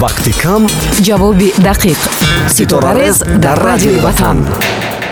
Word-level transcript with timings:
вақти 0.00 0.32
кам 0.42 0.62
ҷавоби 1.06 1.48
дақиқ. 1.68 2.00
Ситорарез 2.56 3.16
дар 3.44 3.58
радиои 3.68 4.00
ватан. 4.06 4.38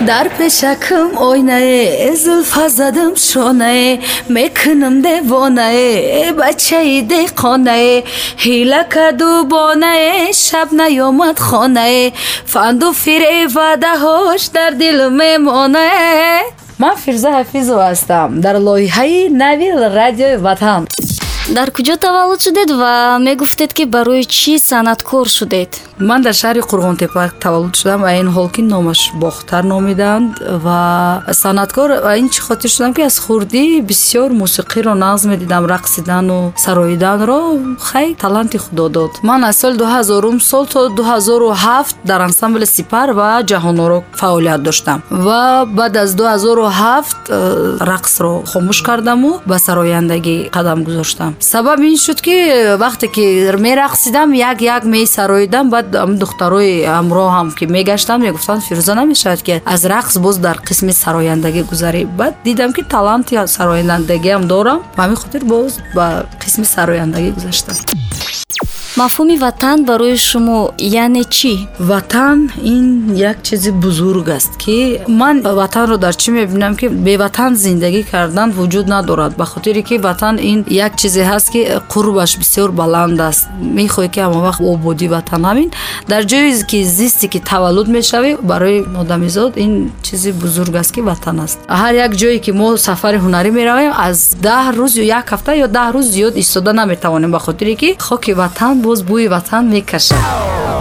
Дар 0.08 0.26
пешакам 0.38 1.10
ойнае 1.28 2.16
зулфа 2.24 2.68
задам 2.78 3.12
шонае 3.28 4.00
мекунам 4.36 4.94
девонае 5.06 6.32
бачаи 6.40 7.02
деҳқонае 7.12 7.94
ҳила 8.44 8.82
каду 8.94 9.32
бонае 9.52 10.32
шаб 10.44 10.68
наёмад 10.80 11.38
хонае 11.48 12.04
фанду 12.52 12.88
фиревадаҳош 13.02 14.42
дар 14.56 14.72
дил 14.82 14.98
мемонае. 15.20 16.46
Ман 16.82 16.96
фирза 17.04 17.30
ҳафизова 17.38 17.84
ҳастам 17.92 18.28
дар 18.44 18.56
лоиҳаи 18.66 19.28
нави 19.42 19.68
радиои 19.98 20.36
ватан 20.46 20.82
дар 21.56 21.70
куҷо 21.70 21.96
таваллуд 21.96 22.40
шудед 22.44 22.70
ва 22.70 23.18
мегуфтед 23.18 23.72
ки 23.72 23.84
барои 23.84 24.24
чӣ 24.24 24.58
санъаткор 24.58 25.26
шудед? 25.28 25.70
Ман 25.98 26.20
дар 26.22 26.34
шаҳри 26.40 26.60
қурғонтепа 26.70 27.22
таваллуд 27.40 27.74
шудам 27.80 28.00
ва 28.02 28.12
ин 28.20 28.28
ҳол 28.36 28.48
ки 28.54 28.62
номаш 28.62 29.00
бохтар 29.14 29.64
номиданд 29.64 30.30
ва 30.64 30.80
санъаткор 31.32 31.88
ин 32.20 32.28
чӣ 32.28 32.40
хотир 32.46 32.70
шудам 32.70 32.92
ки 32.94 33.02
аз 33.02 33.16
хурдӣ 33.24 33.80
бисёр 33.90 34.28
мусиқиро 34.42 34.92
нағз 35.04 35.22
медидам 35.32 35.64
рақсидану 35.74 36.52
сароиданро 36.64 37.40
хай 37.80 38.14
таланти 38.14 38.58
худо 38.58 38.88
дод. 38.88 39.12
Ман 39.22 39.44
аз 39.44 39.56
соли 39.60 39.76
дуҳазорум 39.82 40.40
сол 40.40 40.66
то 40.66 40.80
дуҳазору 40.98 41.48
ҳафт 41.64 41.96
дар 42.04 42.20
ансамбли 42.28 42.66
сипар 42.66 43.08
ва 43.18 43.42
ҷаҳоноро 43.50 43.98
фаъолият 44.20 44.62
доштам. 44.62 45.02
Ва 45.10 45.64
баъд 45.78 45.96
аз 45.96 46.10
дуҳазору 46.20 46.64
ҳафт 46.80 47.20
э, 47.28 47.78
рақсро 47.92 48.32
хомӯш 48.52 48.78
кардаму 48.88 49.30
ба 49.50 49.56
сарояндагӣ 49.66 50.36
қадам 50.56 50.84
гузоштам 50.84 51.37
сабаб 51.40 51.80
ин 51.80 51.96
шуд 51.96 52.20
ки 52.20 52.34
вақте 52.78 53.08
ки 53.08 53.24
мерақсидам 53.56 54.34
як 54.34 54.60
як 54.60 54.84
месароидам 54.84 55.70
баъд 55.70 55.90
духтарои 56.18 56.84
ҳамроҳам 56.84 57.54
ки 57.54 57.66
мегаштам 57.66 58.22
мегуфтанд 58.22 58.62
фирӯза 58.62 58.94
намешавад 58.94 59.42
ки 59.42 59.62
аз 59.64 59.82
рақс 59.84 60.18
боз 60.18 60.38
дар 60.38 60.58
қисми 60.58 60.92
сарояндагӣ 60.92 61.62
гузарӣ. 61.70 62.04
Баъд 62.04 62.34
дидам 62.44 62.72
ки 62.72 62.82
таланти 62.82 63.34
сарояндагиам 63.46 64.48
дорам. 64.48 64.82
Ба 64.96 65.02
ҳамин 65.04 65.16
хотир 65.16 65.44
боз 65.44 65.78
ба 65.94 66.26
қисми 66.42 66.64
сарояндагӣ 66.64 67.30
гузаштам 67.30 67.76
мафҳуми 69.02 69.36
ватан 69.44 69.78
барои 69.84 70.16
шумо 70.28 70.58
яъне 71.02 71.24
чӣ? 71.36 71.54
Ватан 71.90 72.38
ин 72.74 72.86
як 73.30 73.36
чизи 73.46 73.70
бузург 73.70 74.28
аст 74.38 74.52
ки 74.62 75.00
ман 75.20 75.36
ватанро 75.60 75.96
дар 76.04 76.14
чӣ 76.22 76.28
мебинам 76.38 76.74
ки 76.80 76.86
беватан 76.88 77.52
зиндагӣ 77.64 78.02
кардан 78.12 78.50
вуҷуд 78.58 78.86
надорад 78.94 79.32
ба 79.40 79.44
хотире 79.52 79.82
ки 79.88 79.94
ватан 80.06 80.34
ин 80.50 80.58
як 80.86 80.92
чизе 81.00 81.22
ҳаст 81.30 81.48
ки 81.54 81.60
қурбаш 81.92 82.32
бисёр 82.42 82.68
баланд 82.80 83.20
аст. 83.20 83.42
Мехоҳӣ 83.78 84.08
ки 84.14 84.20
ҳамавақт 84.26 84.60
ободӣ 84.72 85.06
ватан 85.14 85.42
ҳамин. 85.48 85.68
Дар 86.12 86.22
ҷое 86.30 86.50
ки 86.70 86.78
зисте 86.98 87.26
ки 87.32 87.38
таваллуд 87.50 87.88
мешавӣ 87.96 88.30
барои 88.50 88.78
одамизод 89.02 89.52
ин 89.64 89.72
чизи 90.06 90.30
бузург 90.42 90.74
аст 90.82 90.92
ки 90.94 91.00
ватан 91.00 91.36
аст. 91.44 91.58
Ҳар 91.80 91.94
як 92.06 92.12
ҷое 92.20 92.38
ки 92.44 92.50
мо 92.60 92.68
сафари 92.76 93.18
ҳунарӣ 93.24 93.50
меравем 93.58 93.92
аз 94.06 94.18
даҳ 94.46 94.64
рӯз 94.78 94.92
ё 95.02 95.04
як 95.18 95.26
ҳафта 95.32 95.52
ё 95.64 95.66
даҳ 95.76 95.88
рӯз 95.96 96.06
зиёд 96.16 96.34
истода 96.42 96.72
наметавонем 96.80 97.30
ба 97.36 97.40
хотире 97.46 97.74
ки 97.80 97.88
хоки 98.08 98.32
ватан 98.42 98.87
боз 98.88 99.02
бӯи 99.08 99.26
ватан 99.34 99.64
мекашад. 99.74 100.24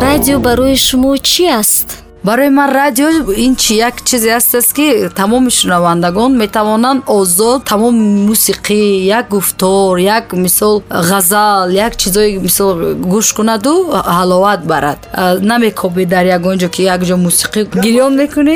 Радио 0.05 0.38
барои 0.45 0.75
шумо 0.88 1.11
чӣ 1.30 1.45
аст 1.59 1.88
барои 2.23 2.50
ман 2.50 2.72
радио 2.72 3.08
ин 3.36 3.56
чи 3.56 3.76
як 3.76 4.02
чизе 4.04 4.30
ҳастаст 4.38 4.73
ки 4.73 5.10
тамоми 5.16 5.50
шунавандагон 5.50 6.38
метавонанд 6.38 7.04
озод 7.08 7.64
тамоми 7.64 8.28
мусиқӣ 8.28 9.06
як 9.06 9.30
гуфтор 9.30 9.98
як 9.98 10.34
мисол 10.34 10.84
ғазал 10.90 11.70
як 11.72 11.95
чизои 11.95 12.40
мисол 12.40 12.73
гӯш 13.14 13.34
кунаду 13.36 13.73
ҳаловат 13.92 14.66
барад. 14.66 15.00
Намекобӣ 15.42 16.06
дар 16.06 16.26
ягон 16.26 16.58
ҷо 16.58 16.70
ки 16.70 16.82
як 16.84 17.02
ҷо 17.02 17.16
мусиқӣ 17.16 17.60
гирён 17.86 18.14
мекунӣ 18.22 18.56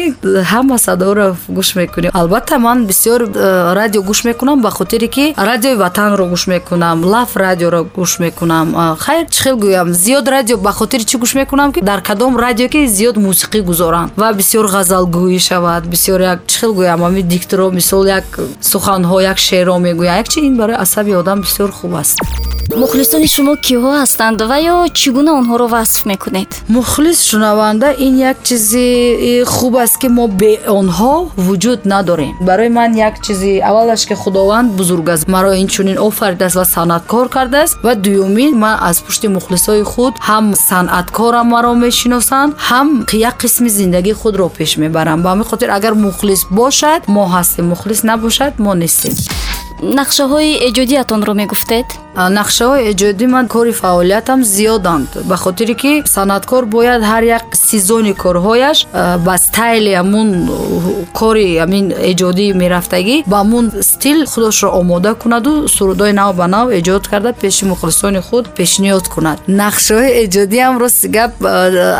ҳама 0.52 0.78
садоро 0.78 1.36
гӯш 1.50 1.76
мекунӣ. 1.76 2.10
Албатта 2.14 2.60
ман 2.60 2.86
бисёр 2.88 3.20
радио 3.80 4.02
гӯш 4.02 4.26
мекунам 4.26 4.62
ба 4.62 4.70
хотире 4.72 5.08
ки 5.08 5.34
радиои 5.38 5.76
ватанро 5.76 6.26
гӯш 6.34 6.48
мекунам 6.48 7.04
лаф 7.04 7.36
радиоро 7.36 7.82
гӯш 7.98 8.20
мекунам. 8.20 8.98
Хайр 9.00 9.26
чӣ 9.34 9.40
хел 9.44 9.56
гӯям? 9.58 9.88
Зиёд 9.94 10.26
радио 10.36 10.58
ба 10.58 10.72
хотири 10.72 11.04
чӣ 11.04 11.18
гӯш 11.24 11.36
мекунам 11.36 11.72
ки 11.74 11.80
дар 11.82 12.02
кадом 12.02 12.38
радио 12.38 12.68
ки 12.68 12.88
зиёд 12.88 13.18
мусиқӣ 13.18 13.51
гузоранд 13.60 14.12
ва 14.18 14.32
бисёр 14.34 14.66
ғазалгӯӣ 14.76 15.40
шавад. 15.40 15.84
Бисёр 15.86 16.22
як 16.22 16.40
чӣ 16.48 16.60
хел 16.60 16.74
гӯям 16.74 17.04
ами 17.04 17.22
диктро 17.22 17.70
мисол 17.72 18.06
як 18.06 18.40
суханҳо 18.62 19.22
як 19.22 19.38
шеърро 19.38 19.78
мегӯям 19.80 20.18
як 20.18 20.30
чи 20.30 20.40
ин 20.40 20.58
барои 20.58 20.76
асаби 20.76 21.14
одам 21.14 21.42
бисёр 21.42 21.72
хуб 21.72 21.96
аст. 21.96 22.20
Мухлисони 22.76 23.28
шумо 23.28 23.54
киҳо 23.66 23.92
ҳастанд 24.02 24.40
ва 24.50 24.58
ё 24.74 24.78
чӣ 25.00 25.10
гуна 25.16 25.32
онҳоро 25.40 25.68
васф 25.76 26.06
мекунед? 26.06 26.50
Мухлис 26.76 27.20
шунаванда 27.30 27.90
ин 28.06 28.14
як 28.18 28.38
чизи 28.48 29.44
хуб 29.46 29.76
аст 29.84 29.98
ки 30.02 30.08
мо 30.08 30.28
бе 30.28 30.52
онҳо 30.80 31.14
вуҷуд 31.46 31.82
надорем. 31.86 32.34
Барои 32.48 32.70
ман 32.70 32.92
як 32.98 33.16
чизи 33.26 33.60
аввалаш 33.70 34.06
ки 34.06 34.14
худованд 34.14 34.72
бузург 34.72 35.10
аст. 35.10 35.28
Маро 35.28 35.52
инчунин 35.64 35.98
офаридааст 36.08 36.56
ва 36.56 36.66
санъаткор 36.66 37.30
кардааст 37.30 37.78
ва 37.84 37.96
дуюмин 37.96 38.54
ман 38.64 38.78
аз 38.90 39.02
пушти 39.02 39.28
мухлисои 39.28 39.84
худ 39.84 40.14
ҳам 40.28 40.46
санъаткорам 40.70 41.48
маро 41.54 41.74
мешиносанд 41.74 42.52
ҳам 42.70 42.88
як 43.14 43.36
қисми 43.42 43.70
зиндагии 43.70 44.14
худро 44.14 44.50
пеш 44.50 44.78
мебарам 44.78 45.24
ба 45.24 45.30
ҳамин 45.34 45.46
хотир 45.50 45.70
агар 45.78 45.94
мухлис 45.96 46.46
бошад 46.52 47.02
мо 47.08 47.24
ҳастем 47.26 47.66
мухлис 47.72 48.04
набошад 48.04 48.54
мо 48.60 48.74
нестем 48.76 49.14
нақшаҳои 49.82 50.52
эҷодиятонро 50.68 51.34
мегуфтед? 51.42 51.88
Нақшаҳои 52.40 52.82
эҷодӣ 52.92 53.26
ман 53.36 53.48
кори 53.48 53.72
фаъолиятам 53.82 54.40
зиёданд 54.44 55.10
ба 55.30 55.36
хотире 55.44 55.74
ки 55.82 56.04
санъаткор 56.06 56.64
бояд 56.66 57.02
ҳар 57.12 57.24
як 57.38 57.46
сезони 57.70 58.14
корҳояш 58.24 58.78
ба 59.26 59.36
стайли 59.38 59.92
ҳамун 60.00 60.30
кори 61.20 61.48
ҳамин 61.64 61.86
эҷодӣ 62.12 62.48
мерафтагӣ 62.62 63.16
ба 63.32 63.38
ҳамун 63.44 63.66
стил 63.92 64.20
худашро 64.32 64.70
омода 64.80 65.12
кунаду 65.22 65.54
сурудҳои 65.76 66.14
нав 66.22 66.32
ба 66.36 66.48
нав 66.56 66.68
эҷод 66.80 67.04
карда 67.12 67.32
пеши 67.34 67.64
мухлисони 67.72 68.22
худ 68.28 68.46
пешниҳод 68.58 69.06
кунад. 69.14 69.38
Нақшаҳои 69.62 70.12
эҷодиам 70.24 70.74
рости 70.82 71.08
гап 71.18 71.34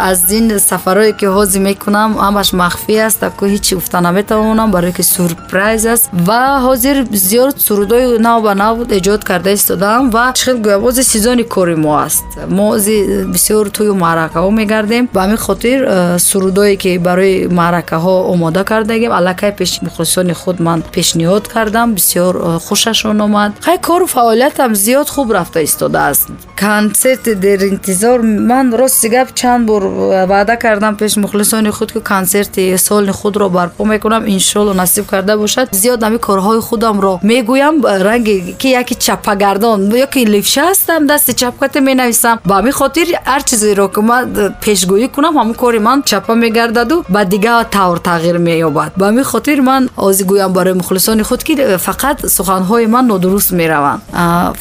аз 0.10 0.20
ин 0.38 0.46
сафарҳое 0.70 1.14
ки 1.20 1.26
ҳозир 1.36 1.62
мекунам 1.70 2.12
ҳамаш 2.26 2.50
махфӣ 2.62 2.96
аст 3.08 3.20
тако 3.24 3.44
ҳичи 3.54 3.74
гуфта 3.80 3.98
наметавонам 4.08 4.70
барое 4.76 4.94
ки 4.98 5.04
сурпрайз 5.14 5.86
аст. 5.94 6.06
Ва 6.28 6.44
ҳозир 6.66 6.98
зиёд 7.30 7.56
сурудҳои 7.72 8.20
нав 8.28 8.40
ба 8.44 8.54
нав 8.64 8.76
эҷод 8.98 9.22
карда 9.30 9.52
истодам 9.60 10.02
гӯям 10.02 10.10
ва 10.12 10.34
чӣ 10.34 10.44
хел 10.46 10.58
гӯям 10.66 10.84
ози 10.84 11.04
сезони 11.04 11.44
кори 11.44 11.76
мо 11.76 11.94
аст. 12.06 12.26
Мо 12.48 12.70
ози 12.76 13.26
бисёр 13.36 13.66
тӯю 13.76 13.94
маъракаҳо 14.04 14.50
мегардем 14.52 15.10
ба 15.14 15.20
ҳамин 15.24 15.38
хотир 15.38 15.80
э, 15.84 16.20
сурудое 16.20 16.76
ки 16.76 16.98
барои 16.98 17.48
маъракаҳо 17.48 18.16
омода 18.32 18.64
кардагем 18.64 19.12
аллакай 19.12 19.52
пеши 19.52 19.80
мухлисони 19.82 20.34
худ 20.34 20.60
ман 20.60 20.80
пешниҳод 20.96 21.48
кардам 21.54 21.88
бисёр 21.98 22.34
э, 22.36 22.60
хушашон 22.66 23.22
омад 23.22 23.52
хай 23.66 23.78
кору 23.88 24.06
фаъолиятам 24.08 24.72
зиёд 24.76 25.08
хуб 25.10 25.32
рафта 25.32 25.60
истодааст 25.64 26.30
консерти 26.60 27.34
деринтизор 27.36 28.20
ман 28.52 28.74
рости 28.80 29.08
гап 29.16 29.30
чанд 29.40 29.66
бор 29.68 29.84
э, 29.84 30.26
ваъда 30.32 30.56
кардам 30.64 30.96
пеши 30.96 31.20
мухлисони 31.20 31.70
худ 31.78 31.92
ки 31.92 32.00
консерти 32.00 32.78
соли 32.78 33.12
худро 33.12 33.50
барпо 33.50 33.86
мекунам 33.86 34.24
иншоалло 34.28 34.74
насиб 34.74 35.06
карда 35.06 35.38
бошад 35.38 35.68
зиёд 35.82 36.00
ҳамин 36.06 36.20
корҳои 36.28 36.62
худамро 36.70 37.14
мегӯям 37.24 37.61
ранги 38.08 38.56
ки 38.60 38.68
яки 38.68 38.96
чаппагардон 38.96 39.90
ё 40.04 40.08
ки 40.14 40.26
левша 40.26 40.64
ҳастам 40.72 41.06
дасти 41.08 41.34
чапкате 41.34 41.80
менависам. 41.80 42.40
Ба 42.46 42.56
ҳамин 42.60 42.72
хотир 42.72 43.08
ҳар 43.26 43.42
чизеро 43.44 43.88
ки 43.96 44.02
ман 44.10 44.22
пешгӯӣ 44.64 45.08
кунам 45.16 45.36
ҳамин 45.40 45.56
кори 45.56 45.80
ман 45.80 46.04
чаппа 46.04 46.34
мегардаду 46.36 47.04
ба 47.10 47.26
дигар 47.26 47.66
тавр 47.66 47.98
тағйир 48.10 48.38
меёбад. 48.38 48.92
Ба 48.96 49.06
ҳамин 49.10 49.24
хотир 49.24 49.62
ман 49.62 49.90
ози 49.98 50.24
гӯям 50.24 50.52
барои 50.54 50.74
мухлисони 50.74 51.24
худ 51.24 51.44
ки 51.44 51.54
фақат 51.88 52.18
суханҳои 52.36 52.86
ман 52.88 53.08
нодуруст 53.08 53.52
мераванд. 53.52 54.02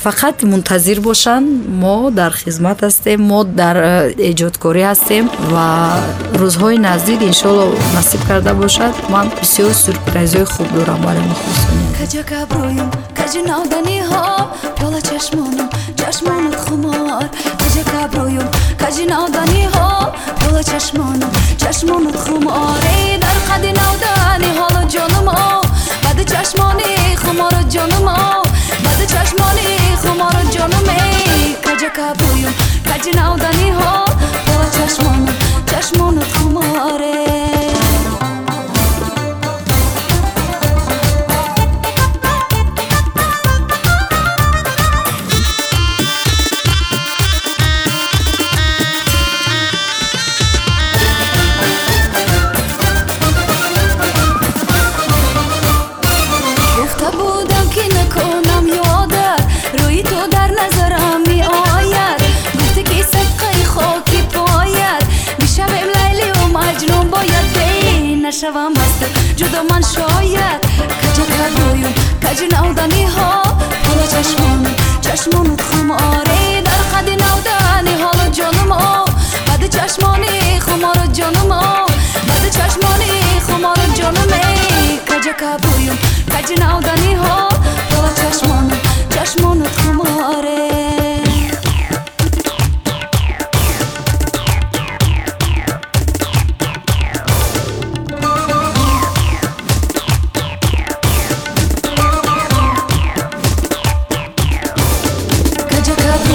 Фақат 0.04 0.44
мунтазир 0.44 1.00
бошанд. 1.00 1.46
Мо 1.82 2.10
дар 2.10 2.32
хизмат 2.32 2.78
ҳастем 2.86 3.18
мо 3.30 3.44
дар 3.44 3.76
эҷодкорӣ 4.30 4.82
ҳастем 4.90 5.24
ва 5.52 5.66
рӯзҳои 6.40 6.78
наздик 6.78 7.20
иншоалло 7.22 7.64
насиб 7.94 8.20
карда 8.28 8.52
бошад. 8.54 8.92
Ман 9.14 9.26
бисёр 9.40 9.72
сюрпрайзҳои 9.84 10.44
хуб 10.44 10.68
дорам 10.76 11.00
барои 11.06 11.26
мухлисони 11.32 11.89
کجا 11.98 12.22
گبرویم 12.22 12.90
کجا 13.18 13.40
نادنی 13.40 13.98
ها؟ 13.98 14.50
پیاله 14.76 15.00
چشمانم 15.00 15.68
چشمانت 15.96 16.56
خمار. 16.56 17.28
کجا 17.60 17.82
گبرویم 17.92 18.48
کجا 18.80 19.04
نادنی 19.08 19.64
ها؟ 19.64 20.12
پیاله 20.40 20.62
چشمانم 20.62 21.30
چشمانت 21.58 22.16
خمار. 22.16 22.78
ای 22.92 23.18
در 23.18 23.38
قد 23.48 23.64
نادنی 23.64 24.58
حالا 24.58 24.84
جانم 24.88 25.28
او 25.28 25.60
بعد 26.02 26.18
چشمانی 26.32 27.16
خمار 27.16 27.62
جانم 27.68 28.08
او 28.08 28.42
بعد 28.84 29.00
چشمانی 29.06 29.76
خمار 30.02 30.44
جانم 30.50 30.88
ای. 30.88 31.56
کجا 31.64 31.88
گبرویم 31.88 32.54
کجا 32.86 33.12
نشوم 68.42 68.72
بسته. 68.72 69.08
جدا 69.36 69.62
من 69.62 69.82
شاید 69.82 70.60
کجا 71.02 71.24
کردویم؟ 71.36 71.94
کجی 72.24 72.46
نودنی 72.46 73.04
ها؟ 73.04 73.42
حالا 73.86 74.06
چشمون 74.12 74.66
چشمون 75.00 75.56
خم 75.56 75.90
آره 75.90 76.62
در 76.64 76.82
قد 76.92 77.10
نودنی 77.10 78.02
حالا 78.02 78.28
جانم 78.30 78.72
او 78.72 79.04
بعد 79.46 79.68
چشمانی 79.68 80.60
خمارا 80.60 81.06
جانم 81.12 81.52
او 81.52 81.86
بعد 82.28 82.50
چشمانی 82.50 83.40
خمارا 83.48 83.86
جانم 83.94 84.32
ای. 84.32 84.98
کجا 85.08 85.32
کردویم؟ 85.40 85.98
کجی 86.32 86.54
نودنی 86.54 87.14
ها؟ 87.14 87.48
حالا 87.96 88.10
چشمون 88.20 88.70
چشمون 89.14 89.62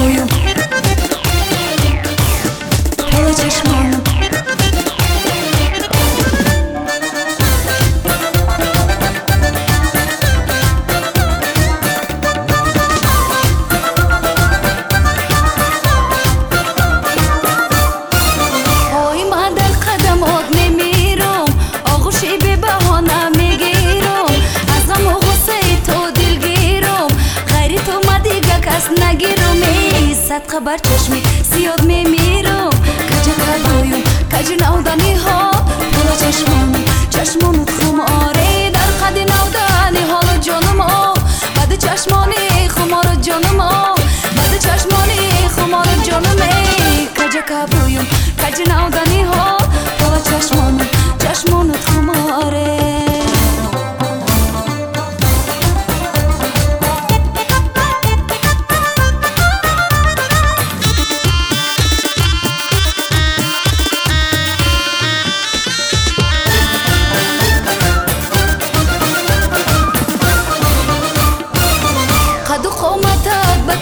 چشمانم 0.05 0.27
پل 3.11 3.33
چشمانم 3.33 4.01
нагирӯ 29.01 29.44
садқа 30.34 30.60
бар 30.60 30.78
чашми 30.88 31.20
зиёд 31.52 31.82
мемирам 31.90 32.72
каҷа 33.10 33.32
кардоюм 33.40 34.02
каҷи 34.32 34.54
навданиҳо 34.64 35.38
ҳола 35.94 36.14
чашмону 36.22 36.80
чашмону 37.14 37.62
хуморе 37.76 38.52
дар 38.76 38.90
қади 39.00 39.22
навдани 39.32 40.02
ҳоло 40.10 40.34
ҷонум 40.46 40.80
о 40.98 41.14
бади 41.56 41.76
чашмони 41.84 42.44
хуморо 42.74 43.14
ҷонум 43.26 43.60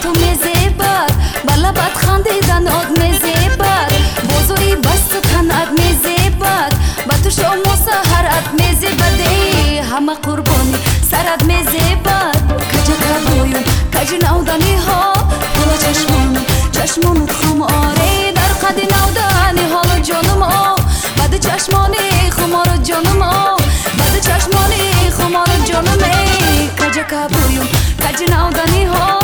تو 0.01 0.09
میزیبر 0.09 1.07
بالا 1.47 1.71
باد 1.71 1.93
خندیدن 1.95 2.67
آد 2.67 2.99
میزیبر 2.99 3.87
بزرگی 4.29 4.75
بست 4.75 5.21
تنات 5.21 5.67
میزیبر 5.79 6.69
با 7.09 7.15
تو 7.23 7.29
شما 7.29 7.75
سهر 7.85 8.25
ات 8.25 8.61
میزیبدی 8.61 9.77
همه 9.77 10.13
قربانی 10.15 10.75
سرت 11.11 11.43
میزیبر 11.43 12.31
کجا 12.71 12.95
کردویم 13.03 13.63
کجا 13.93 14.17
نودانی 14.31 14.75
ها. 14.87 15.13
حالا 15.57 15.77
چشمانو 15.81 16.39
چشمانو 16.71 17.25
خم 17.27 17.61
آره 17.61 18.31
در 18.35 18.67
قد 18.67 18.79
نودانی 18.79 19.73
حالا 19.73 19.99
جانم 19.99 20.41
آ. 20.43 20.75
بعد 21.17 21.39
چشمانی 21.39 22.31
خمارو 22.37 22.77
جانم 22.83 23.21
آ. 23.21 23.57
بعد 23.97 24.19
چشمانی 24.21 25.11
خمارو 25.17 25.63
جانم 25.71 25.97
ای. 26.03 26.69
کجا 26.79 27.03
کبرویم 27.03 27.67
کجا 27.99 28.25
نودانی 28.35 28.83
ها. 28.85 29.19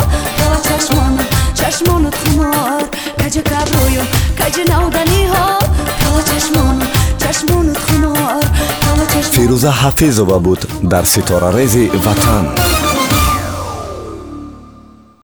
Фирӯза 9.50 9.72
ҳафизова 9.82 10.38
буд 10.46 10.60
дар 10.92 11.04
ситорарези 11.14 11.84
ватан 12.04 12.44